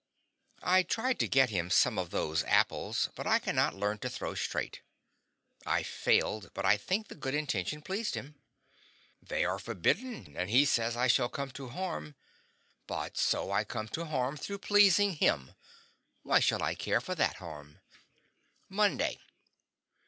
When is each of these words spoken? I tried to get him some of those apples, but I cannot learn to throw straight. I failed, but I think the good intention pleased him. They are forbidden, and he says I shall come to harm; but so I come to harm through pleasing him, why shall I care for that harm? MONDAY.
I 0.63 0.81
tried 0.81 1.19
to 1.19 1.27
get 1.27 1.51
him 1.51 1.69
some 1.69 1.99
of 1.99 2.09
those 2.09 2.43
apples, 2.45 3.09
but 3.13 3.27
I 3.27 3.37
cannot 3.37 3.75
learn 3.75 3.99
to 3.99 4.09
throw 4.09 4.33
straight. 4.33 4.81
I 5.63 5.83
failed, 5.83 6.49
but 6.55 6.65
I 6.65 6.75
think 6.75 7.07
the 7.07 7.13
good 7.13 7.35
intention 7.35 7.83
pleased 7.83 8.15
him. 8.15 8.33
They 9.21 9.45
are 9.45 9.59
forbidden, 9.59 10.35
and 10.35 10.49
he 10.49 10.65
says 10.65 10.97
I 10.97 11.05
shall 11.05 11.29
come 11.29 11.51
to 11.51 11.69
harm; 11.69 12.15
but 12.87 13.15
so 13.15 13.51
I 13.51 13.63
come 13.63 13.87
to 13.89 14.05
harm 14.05 14.37
through 14.37 14.57
pleasing 14.65 15.17
him, 15.17 15.53
why 16.23 16.39
shall 16.39 16.63
I 16.63 16.73
care 16.73 16.99
for 16.99 17.13
that 17.13 17.35
harm? 17.35 17.77
MONDAY. 18.69 19.19